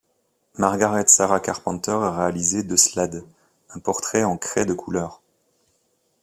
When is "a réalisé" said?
1.91-2.63